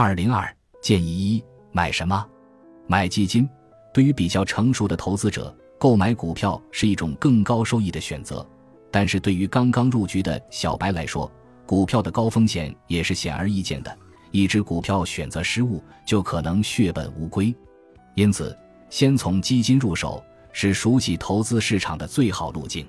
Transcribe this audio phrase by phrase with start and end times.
[0.00, 0.48] 二零二
[0.80, 2.24] 建议一：买什么？
[2.86, 3.48] 买基金。
[3.92, 8.48] 对于比较成熟的投资者，购买股票是一种更高收益的选择。
[8.92, 11.28] 但是对于刚刚入局的小白来说，
[11.66, 13.98] 股票的高风险也是显而易见的。
[14.30, 17.52] 一只股票选择失误，就可能血本无归。
[18.14, 18.56] 因此，
[18.90, 20.22] 先从基金入手
[20.52, 22.86] 是熟悉投资市场的最好路径。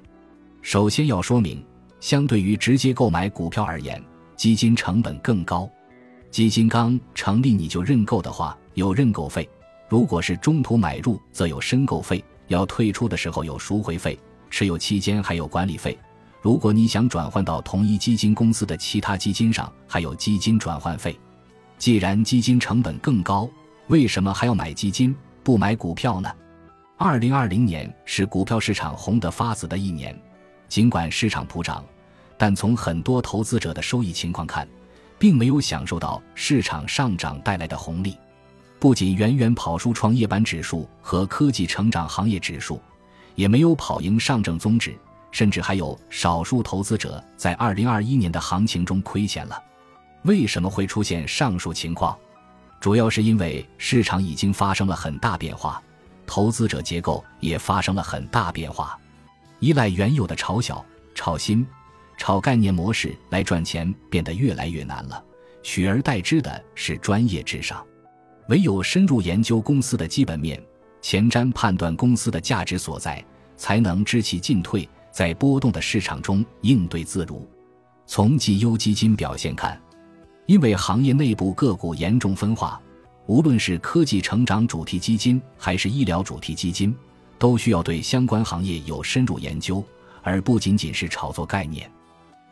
[0.62, 1.66] 首先要说明，
[2.00, 4.00] 相对于直接购买股票而言，
[4.36, 5.68] 基金成本更高。
[6.32, 9.44] 基金刚成立你就认购的话，有认购费；
[9.88, 14.16] 如果是中途买入，则有申购费；要退出的时候有赎回费；
[14.50, 15.98] 持有期间还有管理费。
[16.42, 21.20] 如果你想转换到同一基金公司的其他基金上，还有基金转换费。
[21.78, 23.50] 既然基金成本更高，
[23.88, 26.32] 为什么还要买基金不买股票呢？
[26.98, 30.18] 二零二零年是股票市场红得发紫的一年，
[30.68, 31.84] 尽管市场普涨，
[32.38, 34.68] 但从很多投资者的收益情况看，
[35.20, 38.18] 并没有享受到市场上涨带来的红利。
[38.80, 42.82] 不仅远远跑输创业板指数和科技成长行业指数，
[43.36, 44.98] 也没有跑赢上证综指，
[45.32, 49.62] 甚至还有少数投资者在二零二一年的行情中亏钱了。
[50.24, 52.18] 为什么会出现上述情况？
[52.80, 55.84] 主要是因为市场已经发生了很大变化，
[56.26, 58.98] 投资者结构也发生了很大变化。
[59.60, 61.68] 依赖原有的炒小、炒新、
[62.20, 65.24] 炒概念模式来赚钱变得越来越难了，
[65.64, 67.84] 取而代之的是专业至上。
[68.50, 70.62] 唯有深入研究公司的基本面，
[71.02, 73.24] 前瞻判断公司的价值所在，
[73.56, 77.50] 才能知其进退，在波动的市场中应对自如。
[78.06, 79.82] 从绩优基金表现看。
[80.46, 82.82] 因为行业内部个股严重分化，
[83.28, 86.94] 无论是科技成长主题基金还是医疗主题基金，
[87.38, 89.82] 都需要对相关行业有深入研究，
[90.24, 91.90] 而不仅仅是炒作概念。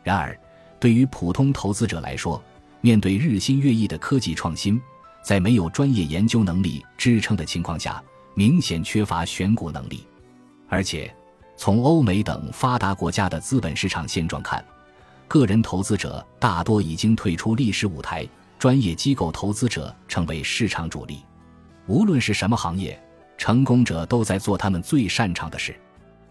[0.08, 0.34] 然而，
[0.80, 2.42] 对于普通投资者来说，
[2.80, 4.80] 面对日新月异的科技创新，
[5.22, 10.06] 在没有专业研究能力支撑的情况下，明显缺乏选股能力。
[10.66, 11.14] 而且，
[11.58, 14.64] 从欧美等发达国家的资本市场现状看，
[15.28, 18.26] 个人投资者大多已经退出历史舞台，
[18.58, 21.20] 专业机构投资者成为市场主力。
[21.86, 22.98] 无论是什么行业，
[23.36, 25.78] 成功者都在做他们最擅长的事。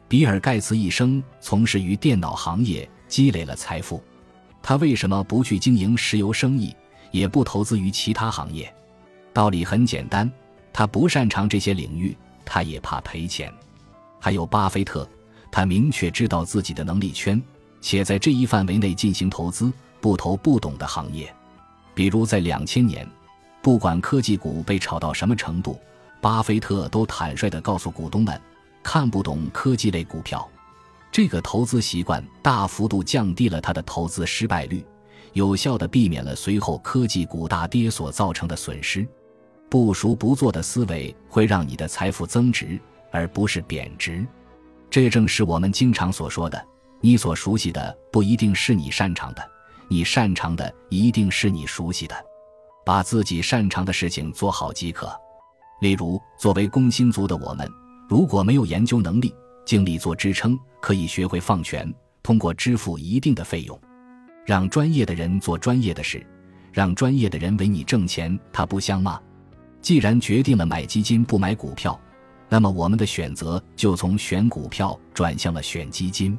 [0.08, 4.04] 比尔·盖茨一生从事于电脑行业，积累了财富。
[4.62, 6.76] 他为什么不去经营石油生意，
[7.12, 8.74] 也不投资于其他行业？
[9.34, 10.30] 道理很简单，
[10.74, 13.54] 他不擅长这些领域，他也怕赔钱。
[14.20, 15.08] 还有巴菲特，
[15.52, 17.42] 他明确知道自己的能力圈。
[17.80, 21.34] 且在这一范围内进行投资，不投不懂的行业。
[21.94, 23.08] 比如在两千年，
[23.62, 25.80] 不管科技股被炒到什么程度，
[26.20, 28.42] 巴菲特都坦率地告诉股东们，
[28.82, 30.50] 看不懂科技类股票。
[31.12, 34.86] 这个投资习惯大幅度降低了他的投资失败率，
[35.34, 39.08] 有效地避免了随后科技股大跌所造成的损失。
[39.70, 42.80] 不熟不做的思维会让你的财富增值，
[43.12, 44.26] 而不是贬值。
[44.90, 46.64] 这正是我们经常所说的。
[47.02, 49.42] 你所熟悉的不一定是你擅长的，
[49.88, 52.16] 你擅长的一定是你熟悉的。
[52.86, 55.12] 把自己擅长的事情做好即可。
[55.82, 57.70] 例如，作为工薪族的我们，
[58.08, 59.36] 如果没有研究能力、
[59.68, 63.78] 精力做支撑，可以学会放权，通过支付一定的费用，
[64.46, 66.26] 让专业的人做专业的事，
[66.72, 69.22] 让专业的人为你挣钱，他不香吗？
[69.82, 72.00] 既然决定了买基金不买股票，
[72.48, 76.38] 那么我们的选择就从选股票转向了选基金。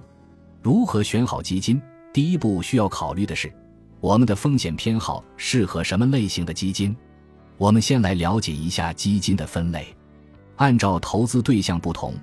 [0.63, 1.79] 如何选好基金？
[2.15, 3.53] 第一步需要考虑的是，
[4.01, 6.97] 我们的风险偏好适合什么类型的基金。
[7.59, 9.87] 我们先来了解一下基金的分类。
[10.57, 12.15] 按照投资对象不同，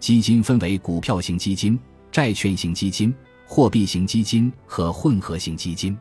[0.00, 1.78] 基金分为股票型基金、
[2.10, 3.14] 债券型基金、
[3.46, 5.96] 货币型基金和混合型基金。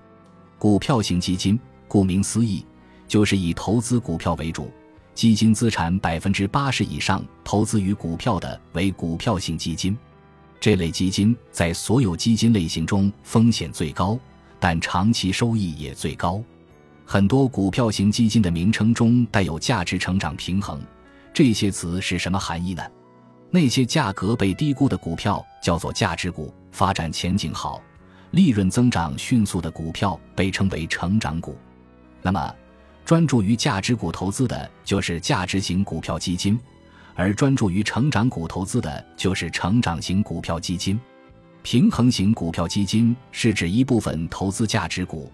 [0.59, 2.65] 股票型基金，顾名思义，
[3.07, 4.71] 就是以投资股票为主，
[5.13, 9.97] 基金资产百分之八十以上投资于股票的为股票型基金。
[10.59, 14.17] 这类基金在所有基金类型中风险最高，
[14.59, 16.41] 但长期收益也最高。
[17.05, 20.81] 很多股票型基金的名称中带有“价值成长平衡”
[21.33, 22.83] 这些词是什么含义呢？
[23.49, 27.81] 那些价格被低估的股票叫做价值股，发展前景好、
[28.31, 31.57] 利润增长迅速的股票被称为成长股。
[32.21, 32.55] 那么，
[33.05, 36.59] 专注于价值股投资的就是价值型股票基金。
[37.15, 40.99] 而专注于成长股投资的就是成长型股票基金，
[41.63, 45.31] 平衡型股票基金是指一部分投资价值股，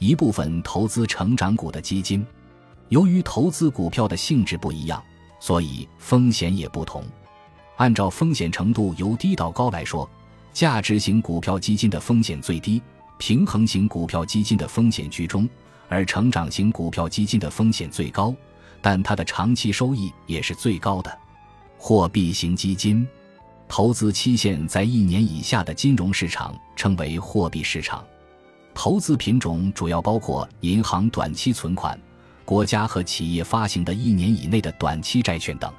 [0.00, 2.26] 一部分投资成长股的基金。
[2.88, 5.00] 由于投资股票的性质不一样，
[5.38, 7.04] 所以风险也不同。
[7.80, 10.06] 按照风险程度由低到高来说，
[10.52, 12.82] 价值型股票基金的风险最低，
[13.16, 15.48] 平衡型股票基金的风险居中，
[15.88, 18.34] 而成长型股票基金的风险最高，
[18.82, 21.18] 但它的长期收益也是最高的。
[21.78, 23.08] 货币型基金，
[23.66, 28.04] 投资期限在一年以下的金融市场称为货币市场。
[28.74, 31.98] 投资品种主要包括银行短期存款、
[32.44, 35.72] 国家和企业发行的一年以内的短期债券等。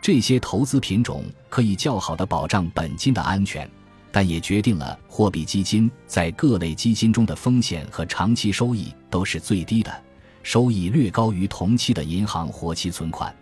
[0.00, 3.68] 这些投资品种可以较好的保障本金的安全，
[4.10, 10.02] 但也决定了货币基金在各类基金中的风险和长期收益都是最低的，
[10.42, 13.34] 收益略高于同期的银行活期存款。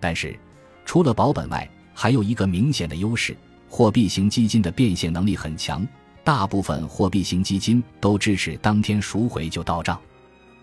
[0.00, 0.36] 但是，
[0.84, 3.36] 除了保本外，还有一个明显的优势：
[3.68, 5.86] 货币型基金的变现能力很强。
[6.24, 10.00] 大部分货币型基金都支持当天赎回就到账。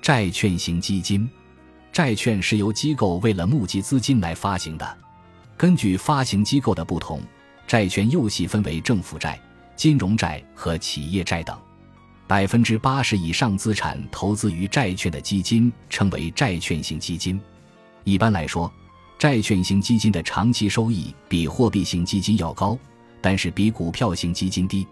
[0.02, 1.30] 债券型基金，
[1.92, 4.98] 债券是由机构为了募集资金来发行的。
[5.58, 7.20] 根据发行机构的不同，
[7.66, 9.42] 债券又细分为政府债、
[9.76, 11.58] 金融债和企业债等。
[12.28, 17.42] 百分之八十以上资产投资于债券的基金称为债券型基金。
[18.04, 18.72] 一般来说，
[19.18, 22.78] 债券型基金的长期收益比货币型基金要高，
[23.20, 24.86] 但是比股票型基金低。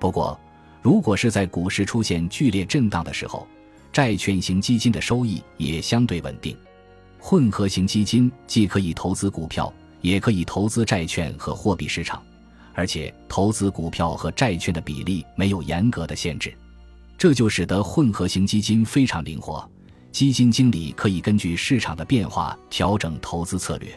[0.00, 0.38] 不过，
[0.82, 3.46] 如果是在股市出现剧烈震荡的时候，
[3.92, 6.56] 债券型基金的收益也相对稳定。
[7.18, 9.72] 混合型基金既可以投资股票。
[10.00, 12.22] 也可以投资债券和货币市场，
[12.74, 16.54] 而且投资股票和债券的比例没有严格的限制，
[17.18, 19.68] 这就使得混合型基金非常灵活。
[20.12, 23.88] 基金经理可以根据市场的变化调整投资策略。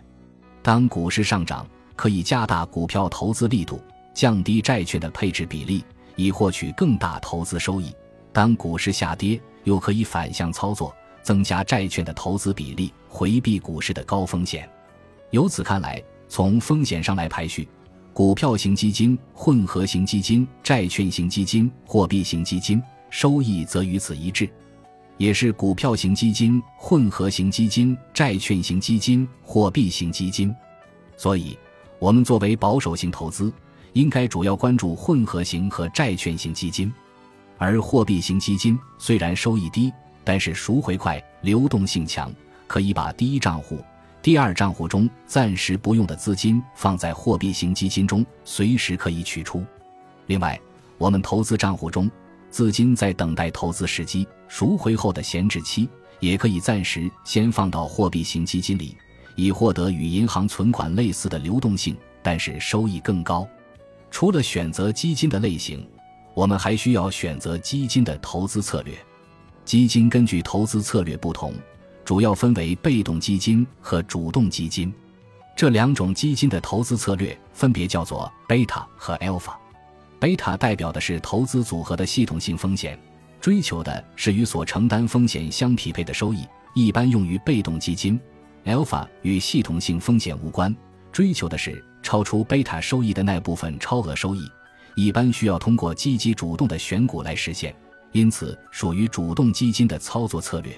[0.61, 1.65] 当股市上涨，
[1.95, 3.81] 可以加大股票投资力度，
[4.13, 5.83] 降低债券的配置比例，
[6.15, 7.91] 以获取更大投资收益；
[8.31, 14.69] 当股市下跌，又可以反向操作，增加债券的投资比例，回避股市的高风险。
[15.33, 15.99] 由此看来，
[16.29, 17.67] 从风险上来排序，
[18.13, 24.47] 股票型基金、混合型基金、债券型基金、货币型基金收益则与此一致，
[25.17, 30.53] 也是股票型基金、混合型基金、债券型基金、货币型基金。
[31.17, 31.57] 所以，
[31.97, 33.51] 我们作为保守型投资，
[33.93, 36.93] 应该主要关注混合型和债券型基金，
[37.57, 39.91] 而货币型基金虽然收益低，
[40.23, 42.31] 但是赎回快、流动性强，
[42.67, 43.83] 可以把第一账户。
[44.23, 49.61] 第二账户中暂时不用的资金放在货币型基金中，随时可以取出。
[50.27, 50.57] 另外，
[50.97, 52.09] 我们投资账户中
[52.49, 55.89] 资金在等待投资时机赎回后的闲置期，
[56.21, 58.95] 也可以暂时先放到货币型基金里，
[59.35, 63.45] 以获得与银行存款类似的流动性，但是收益更高。
[64.09, 65.85] 除了选择基金的类型，
[66.33, 68.97] 我们还需要选择基金的投资策略。
[69.65, 71.53] 基金根据投资策略不同。
[72.05, 74.93] 主要分为被动基金和主动基金，
[75.55, 79.53] 这两种基金的投资策略分别叫做贝塔和 alpha。
[80.19, 82.99] 贝塔代表的是投资组合的系统性风险，
[83.39, 88.19] 追求的是与所承担风险相匹配的收益，一般用于被动基金。
[88.65, 90.73] alpha 与系统性风险无关，
[91.11, 94.49] 追求的是超出贝塔收益的那部分超额收益，
[94.95, 97.75] 一般需要通过积极主动的选股来实现，
[98.13, 100.73] 因此属于主动基金的操作策略。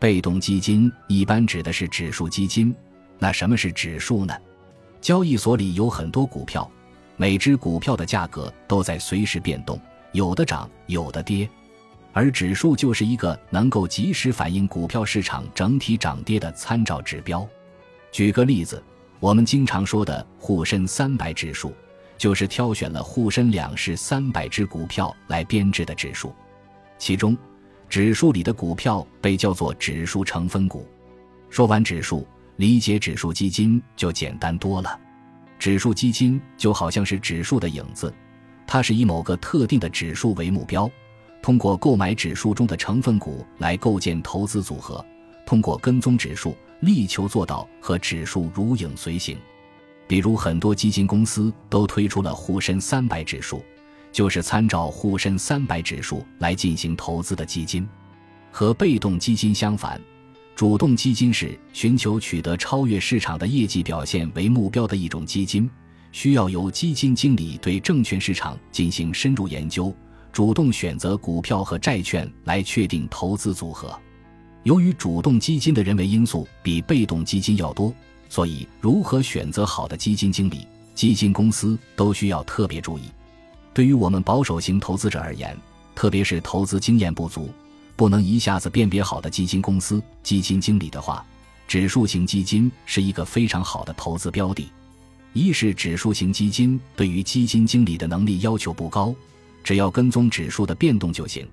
[0.00, 2.74] 被动基金一般指的是指数基金。
[3.18, 4.34] 那什么是指数呢？
[5.00, 6.68] 交易所里有很多股票，
[7.16, 9.78] 每只股票的价格都在随时变动，
[10.12, 11.48] 有的涨，有的跌。
[12.12, 17.46] 而指数就是一个能够及时反映股票市场整体涨跌的参照指标。
[18.10, 18.82] 举个例子，
[19.20, 21.74] 我们经常说的沪深三百指数，
[22.16, 26.34] 就是挑选了沪深两市三百只股票来编制的指数，
[26.98, 27.36] 其中。
[27.90, 30.86] 指数里的股票被叫做指数成分股。
[31.48, 34.96] 说完指数，理解指数基金就简单多了。
[35.58, 38.14] 指数基金就好像是指数的影子，
[38.64, 40.88] 它是以某个特定的指数为目标，
[41.42, 45.04] 通过购买指数中的成分股来构建投资组合，
[45.44, 49.36] 通过跟踪指数，力求做到和指数如影随形。
[50.06, 53.64] 比如，很多基金公司都推出了沪深三百指数。
[54.12, 57.88] 就是参照沪深三百指数来进行投资的基金，
[58.50, 60.00] 和被动基金相反，
[60.56, 65.70] 主动基金是寻求取得超越市场的业绩表现为目标的一种基金，
[66.12, 69.94] 需要由基金经理对证券市场进行深入研究，
[70.32, 73.96] 主动选择股票和债券来确定投资组合。
[74.64, 77.94] 由于主动基金的人为因素比被动基金要多，
[78.28, 83.02] 所以如何选择好的基金经理、基金公司都需要特别注意。
[83.72, 85.56] 对于我们保守型投资者而言，
[85.94, 87.48] 特别是投资经验不足、
[87.96, 91.24] 不能一下子辨别好的基金公司、基金经理的话，
[91.68, 94.68] 指数型基金是一个非常好的投资标的。
[95.32, 99.14] 一是指数型基金对于基金经理的能力要求不高，
[99.62, 101.46] 只要跟踪指数的变动就行；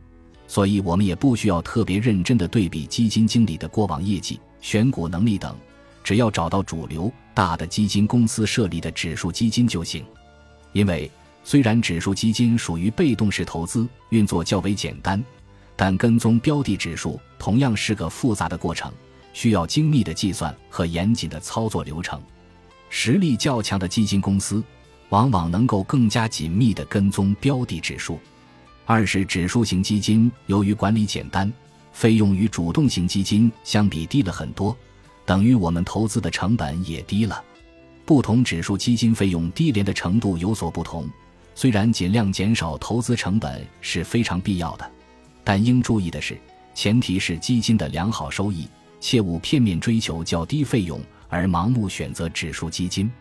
[0.48, 5.56] 所以我们也不需要特别认真的对比基金经理的过往业绩、选股能力等，
[6.04, 10.04] 只要找到主流大的基金公司设立的指数基金就行。
[10.74, 11.10] 因为
[11.48, 15.24] 虽然指数基金属于被动式投资，运作较为简单，
[15.78, 18.92] 但跟踪标的指数同样是个复杂的过程，
[19.32, 22.22] 需要精密的计算和严谨的操作流程。
[22.90, 24.62] 实力较强的基金公司，
[25.08, 28.20] 往往能够更加紧密地跟踪标的指数。
[28.84, 31.50] 二是指数型基金，由于管理简单，
[31.94, 34.76] 费用与主动型基金相比低了很多，
[35.26, 37.42] 等于我们投资的成本也低了。
[38.06, 41.10] 不同指数基金费用低廉的程度有所不同，
[41.58, 44.88] 虽然尽量减少投资成本是非常必要的，
[45.44, 46.40] 但应注意的是，
[46.76, 53.12] 前提是基金的良好收益，切勿片面追求较低费用而盲目选择指数基金。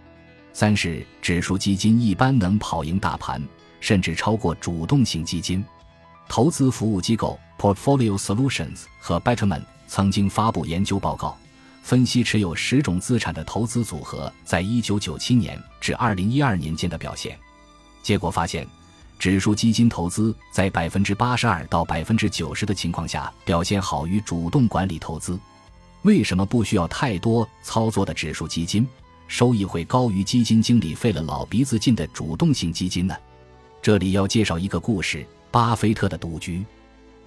[0.53, 3.43] 三是指数基金一般能跑赢大盘。
[3.79, 5.65] 甚至超过主动型基金。
[6.29, 11.39] 投资服务机构 Portfolio Solutions 和 Betterment 曾经发布研究报告，
[11.83, 17.39] 分析持有十种资产的投资组合在1997年至2012年间的表现。
[18.07, 18.65] 结果发现，
[19.19, 25.37] 指数基金投资在82%到90%的情况下表现好于主动管理投资。
[26.03, 28.87] 为什么不需要太多操作的指数基金，
[29.27, 33.17] 收益会高于基金经理费了老鼻子劲的主动型基金呢？
[33.83, 36.65] 这里要介绍一个故事：巴菲特的赌局。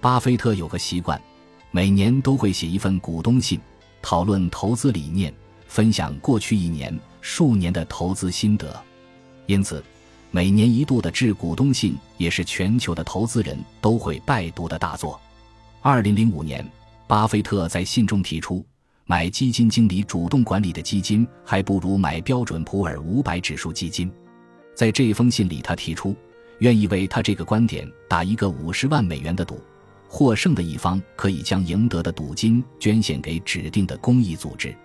[0.00, 1.20] 巴菲特有个习惯，
[1.70, 3.60] 每年都会写一份股东信，
[4.00, 5.30] 讨论投资理念，
[5.68, 8.82] 分享过去一年、数年的投资心得。
[9.44, 9.84] 因此，
[10.32, 15.20] 每年一度的致股东信也是全球的投资人都会拜读的大作。
[15.80, 16.64] 二零零五年，
[17.08, 18.64] 巴菲特在信中提出，
[19.06, 24.10] 买基金经理主动管理的基金，还不如买标准普尔五百指数基金。
[24.74, 26.14] 在这封信里，他提出。
[26.60, 29.58] 愿意为他这个观点打一个五十万美元的赌，
[30.06, 34.76] 获胜的一方可以将赢得的赌金捐献给指定的公益组织。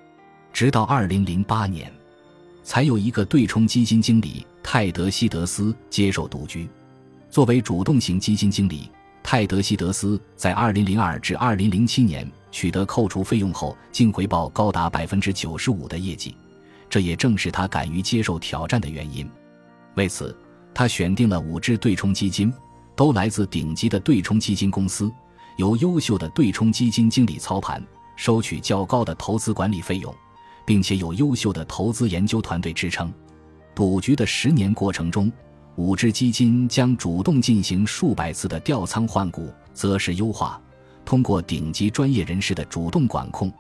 [0.53, 1.91] 直到二零零八年，
[2.63, 6.67] 才有一个对冲基金经理泰德希德斯接受独居。
[7.29, 8.89] 作为主动型基金经理，
[9.21, 16.35] 泰德希德斯在二零零二至二零零七年取得扣除费用后净回报高达百分之九十五的业绩，
[16.89, 19.29] 这也正是他敢于接受挑战的原因。
[19.93, 20.35] 为此。
[20.73, 22.53] 他选定了五只对冲基金，
[22.97, 25.09] 都来自顶级的对冲基金公司，
[25.55, 27.81] 由优秀的对冲基金经理操盘，
[28.17, 30.13] 收取较高的投资管理费用，
[30.65, 33.09] 并且有优秀的投资研究团队支撑。
[33.75, 35.29] 赌局的十年过程中，
[35.75, 40.59] 五只基金将主动进行数百次的调仓换股、择时优化，
[41.03, 43.51] 通过顶级专业人士的主动管控，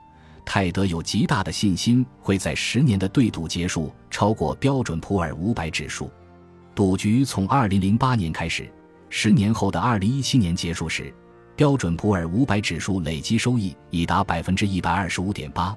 [0.45, 6.09] 泰德有极大的信心会在十年的对赌结束超过标准普尔五百指数。
[6.73, 8.71] 赌局从二零零八年开始，
[9.09, 11.13] 十年后的二零一七年结束时，
[11.57, 15.75] 标准普尔五百指数累计收益已达百分之一百二十五点八，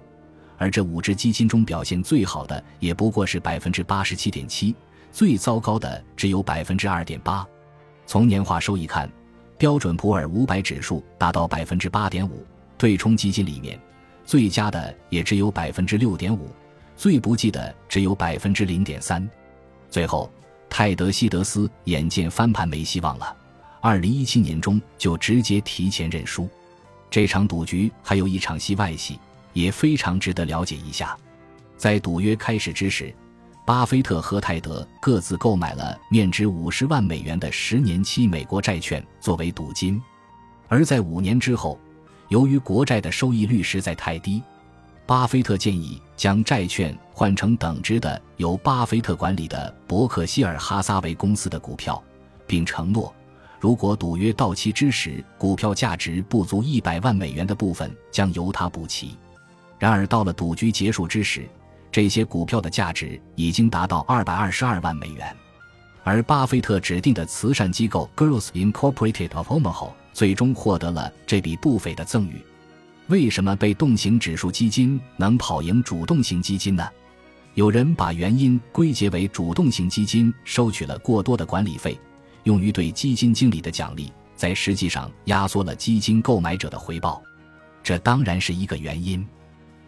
[0.59, 4.75] 而这五只基金中表现最好的也不过是百分之八十七点七，
[5.11, 7.47] 最糟糕的只有百分之二点八。
[8.05, 9.11] 从年化收益看，
[9.57, 12.45] 标准普尔五百指数达到百分之八点五，
[12.77, 13.81] 对冲基金里面
[14.27, 16.51] 最佳的也只有百分之六点五，
[16.97, 19.27] 最不济的只有百分之零点三。
[19.89, 20.31] 最后。
[20.71, 23.35] 泰德希德斯眼见翻盘没希望了，
[23.81, 26.47] 二零一七年中就直接提前认输。
[27.11, 29.19] 这场赌局还有一场戏外戏，
[29.59, 31.17] 也非常值得了解一下。
[31.77, 33.13] 在赌约开始之时，
[33.67, 40.01] 巴菲特和泰德各自购买了面值五十万美元的十年期美国债券作为赌金，
[40.69, 41.79] 而在五年之后，
[42.29, 44.43] 由于国债的收益率实在太低。
[45.07, 52.03] 巴菲特建议将债券换成等值的由巴菲特管理的伯克希尔哈撒韦公司的股票，
[52.47, 53.15] 并承诺，
[53.59, 59.17] 如果赌约到期之时股票价值不足一百万美元的部分将由他补齐。
[59.79, 61.49] 然而，到了赌局结束之时，
[61.91, 65.35] 这些股票的价值已经达到二百二十二万美元，
[66.03, 72.43] 而巴菲特指定的慈善机构 Girls Incorporated of Omaha 最终获得了这笔不菲的赠与。
[73.07, 76.87] 为什么被动型指数基金能跑赢主动型基金呢？
[77.55, 81.99] 有人把原因归结为主动型基金收取了过多的管理费，
[82.45, 87.23] 用于对基金经理的奖励，在实际上压缩了基金购买者的回报。
[87.83, 89.27] 这当然是一个原因，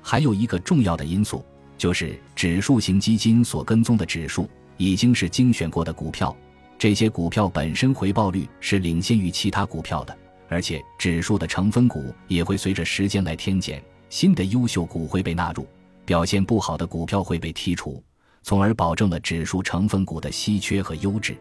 [0.03, 1.45] 还有一个重要的因素
[1.77, 6.35] 就是指数型基金所跟踪的指数已经是精选过的股票，
[6.79, 10.17] 这些股票本身回报率是领先于其他股票的。
[10.49, 15.65] 而且指数的成分股也会随着时间来添减，新的优秀股会被纳入，
[16.05, 18.03] 表现不好的股票会被剔除，
[18.43, 21.37] 从而保证了指数成分股的稀缺和优质。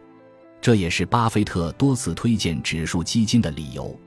[0.61, 3.97] 这也是巴菲特多次推荐指数基金的理由。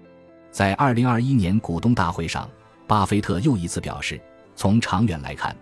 [0.53, 2.49] 在二零二一年股东大会上，
[2.87, 4.21] 巴菲特又一次表示，
[4.55, 5.57] 从长远来看，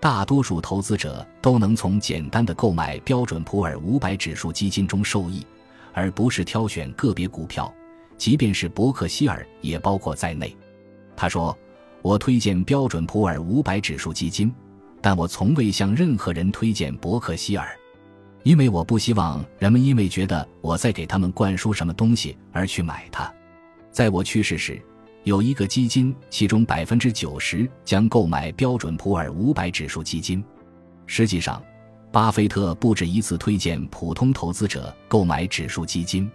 [0.00, 5.44] 大多数投资者都能从简单的购买标准普尔五百指数基金中受益，
[5.92, 7.72] 而不是挑选个别股票，
[8.16, 10.56] 即便是伯克希尔也包括在内。
[11.16, 11.56] 他说
[12.00, 14.54] ：“我推荐标准普尔五百指数基金，
[15.00, 17.68] 但我从未向任何人推荐伯克希尔，
[18.44, 23.30] 因为我不希望人们因为觉得我在给他们灌输什么东西而去买它。”
[23.90, 24.80] 在我去世时，
[25.28, 30.42] 有一个基金，其中百分之九十将购买标准普尔五百指数基金。
[31.04, 31.62] 实际上，
[32.10, 36.30] 巴菲特不止一次推荐普通投资者购买指数基金。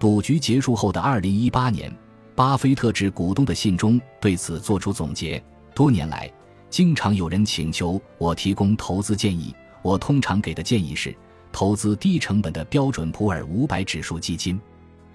[0.00, 1.96] 赌局结束后的二零一八年，
[2.34, 5.40] 巴菲特致股东的信中对此作出总结：
[5.72, 6.28] 多年来，
[6.68, 11.14] 经常有人请求我提供投资建议，我通常给的建议是
[11.52, 14.60] 投资低成本的标准普尔五百指数基金。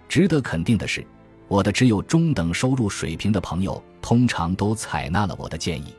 [0.07, 1.05] 值得肯定的是。
[1.49, 5.93] 我的只有中等收入水平的朋友通常都采纳了我的建议。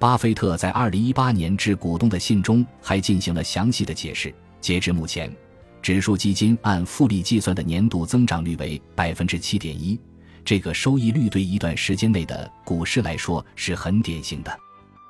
[0.00, 4.34] 巴菲特在2018年致股东的信中还进行了详细的解释。
[4.60, 5.34] 截至目前，
[5.80, 9.98] 指数基金按复利计算的年度增长率为百分之七点一，
[10.44, 14.58] 这个收益率对一段时间内的股市来说是很典型的。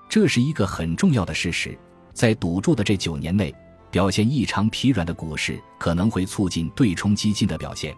[0.09, 1.77] 这是一个很重要的事实。
[2.13, 3.55] 在赌注的这九年内，
[3.91, 7.95] 表现异常疲软的股市可能会促进对冲基金的表现。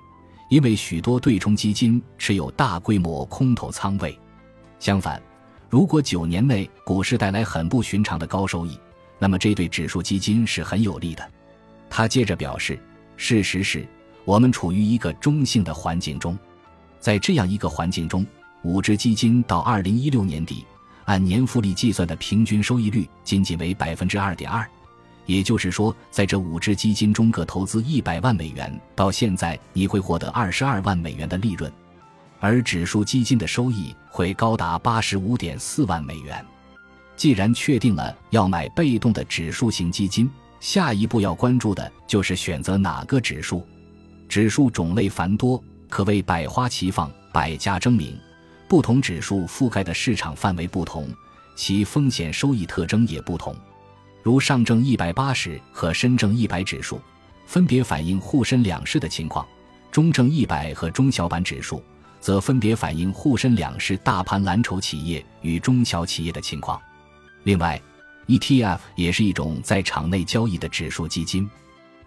[0.53, 4.15] 因为许多对冲基金持有大规模空头仓位，
[4.79, 5.19] 相反，
[5.71, 8.79] 如果九年内股市带来很不寻常的高收益，
[9.19, 11.27] 那么这对指数基金是很有利的。
[11.89, 12.79] 他接着表示，
[13.17, 13.89] 事实是
[14.27, 16.39] 我们处于一个中性的环境中，
[17.01, 18.27] 在这样一个环境中，
[18.63, 20.67] 五只基金到二零一六年底
[21.07, 24.69] 按年复利计算的平均收益率仅仅为百分之二点二。
[25.27, 31.73] 也就是说，在这五只基金中各投资一百万美元，到现在你会获得二十二万美元的利润，
[32.41, 36.45] 而指数基金的收益会高达八十五点四万美元。
[37.17, 43.65] 既然确定了要买被动的指数型基金，下一步要关注的就是选择哪个指数。
[44.29, 48.19] 指数种类繁多，可谓百花齐放、百家争鸣。
[48.67, 51.07] 不同指数覆盖的市场范围不同，
[51.55, 53.55] 其风险收益特征也不同。
[54.23, 57.01] 如上证一百八十和深证一百指数，
[57.45, 59.45] 分别反映沪深两市的情况；
[59.91, 61.83] 中证一百和中小板指数，
[62.21, 66.81] 则分别反映沪深两市大盘蓝筹企业与中小企业的情况。
[67.43, 67.81] 另外
[68.29, 71.51] ，ETF 也是一种在场内交易的指数基金。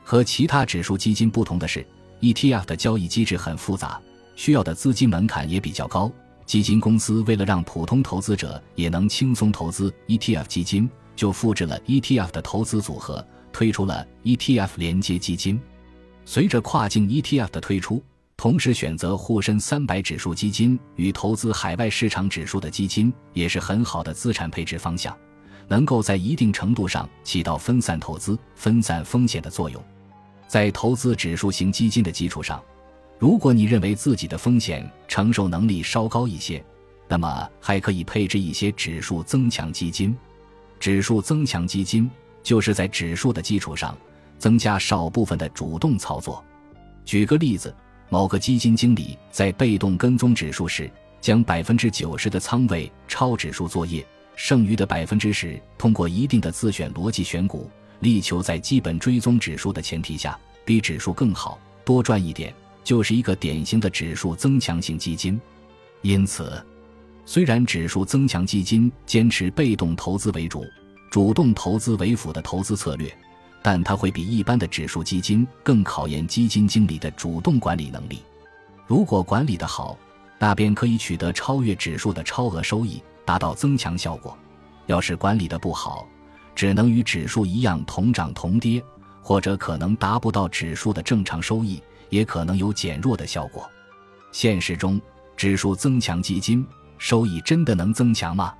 [0.01, 1.86] 和其他指数基金不同的是
[2.21, 3.99] ，ETF 的交易机制很复杂，
[4.36, 6.10] 需要的资金门槛也比较高。
[6.45, 10.89] 基金公司为了让普通投资者也能轻松投资 ETF 基金。
[11.15, 15.60] 就复制了 ETF 的投资组合，推出了 ETF 连接基金。
[16.25, 18.04] 随着跨境 ETF 的推出，
[18.36, 25.15] 同时选择沪深三百指数基金与投资海外市场指数的基金，也是很好的资产配置方向，
[25.67, 29.82] 能够在一定程度上起到分散投资、分散风险的作用。
[30.47, 32.62] 在投资指数型基金的基础上，
[33.17, 36.63] 如果你认为自己的风险承受能力稍高一些，
[37.08, 40.15] 那么还可以配置一些指数增强基金。
[40.80, 42.10] 指数增强基金
[42.44, 43.98] 就是在指数的基础上
[44.38, 46.44] 增加少部分的主动操作。
[47.04, 47.74] 举个例子，
[48.10, 50.90] 某个基金经理在被动跟踪指数时，
[51.22, 57.70] 将百分之九十的仓位超指数作业，剩余的百分之十通过一定的自选逻辑选股，
[58.02, 65.40] 力求在基本追踪指数的前提下比指数更好，多赚一点，就是一个典型的指数增强型基金。
[66.02, 66.64] 因此。
[67.26, 70.64] 虽然指数增强基金坚持被动投资为主、
[71.10, 73.12] 主动投资为辅的投资策略，
[73.64, 78.20] 但它会比一般的指数基金更考验基金经理的主动管理能力。
[78.86, 79.98] 如果管理得好，
[80.38, 84.38] 那便可以取得超越指数的超额收益，达到增强效果；
[84.86, 86.08] 要是管理的不好，
[86.54, 88.84] 只能与指数一样同涨同跌，
[89.24, 93.68] 或者可能达不到指数的正常收益，也可能有减弱的效果。
[94.32, 95.02] 现实中，
[95.36, 96.64] 指数增强基金。
[97.06, 98.52] 收益真的能增强吗？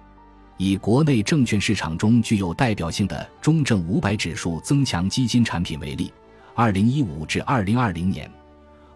[0.58, 6.14] 以国内证券市场中具有代表性的中证五百指数增强基金产品为例，
[6.54, 8.32] 二零一五至二零二零年，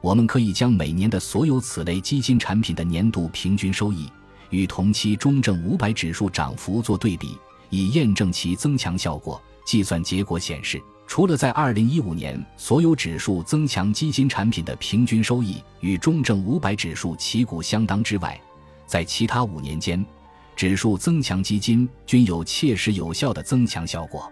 [0.02, 4.08] 我们可以将每年的所有此类基金产品的年度平均收益
[4.52, 7.36] 与同期中证五百指数涨幅做对比，
[7.72, 9.42] 以验证其增强效果。
[9.66, 18.40] 计算结果显示，除了在二零一五年所有指数增强基金产品的平均收益与中证五百指数旗鼓相当之外，
[18.90, 20.04] 在其他五年间，
[20.56, 24.30] 指数增强基金均有切实有效的增强效果。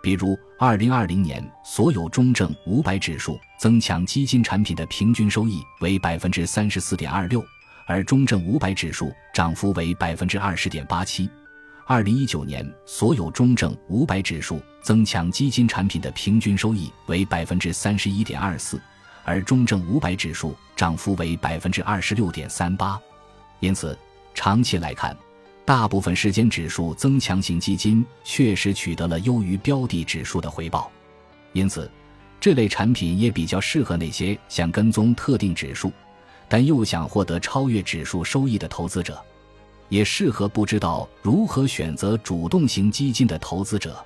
[0.00, 7.44] 比如，二零二零年所有中证五百指数增强基金产品的平均收益为百分之三十四点二六，
[7.88, 11.28] 而中证五百指数涨幅为百分之二十点八七。
[11.84, 18.80] 二零一九年，所有中证五百指数增强基金产品的平均收益为百分之三十一点二四，
[19.24, 22.96] 而中证五百指数涨幅为百分之二十六点三八。
[23.60, 23.96] 因此，
[24.34, 25.16] 长期来看，
[25.64, 30.90] 大部分时间指数增强型基金确实取得了优于标的指数的回报。
[31.52, 31.90] 因此，
[32.40, 35.92] 这类产品也比较适合那些想跟踪特定指数，
[36.48, 39.20] 但又想获得超越指数收益的投资者。
[39.88, 43.96] 也适合不知道如何选择主动型基金的投资者，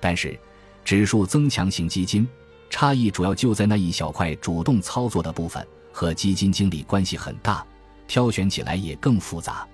[0.00, 0.36] 但是
[0.84, 2.28] 指数增强型基金
[2.68, 7.64] 差异主要就在那一小块主动操作的部分，和基金经理关系很大，
[8.06, 9.66] 挑选起来也更复杂。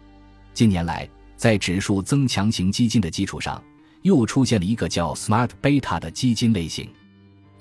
[0.54, 3.62] 近年来，在指数增强型基金的基础上，
[4.02, 6.88] 又出现了一个叫 Smart Beta 的基金类型。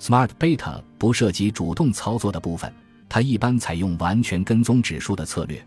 [0.00, 2.72] Smart Beta 不涉及主动操作的部分，
[3.08, 5.64] 它一般采用完全跟踪指数的策略。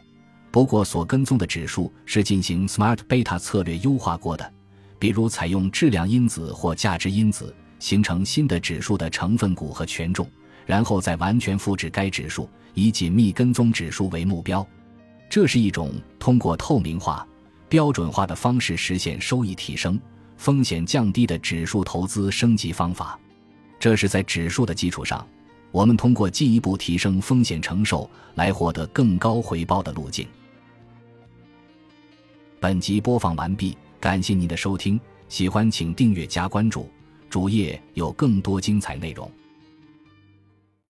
[0.52, 4.54] 不过，所跟踪的指数是进行 Smart Beta 策略优化过的，
[5.00, 10.30] 比如采用质量因子或价值因子形成新的指数的成分股和权重，
[10.66, 14.66] 然后再完全复制该指数，以紧密跟踪指数为目标。
[15.32, 17.26] 这是一种通过透明化、
[17.70, 19.98] 标准化的方式实现收益提升、
[20.36, 23.18] 风险降低的指数投资升级方法。
[23.80, 25.26] 这是在指数的基础上，
[25.72, 30.28] 我们通过进一步提升风险承受来获得更高回报的路径。
[32.60, 36.90] 本集播放完毕，感谢您的收听，喜欢请订阅加关注，
[37.30, 39.32] 主页有更多精彩内容。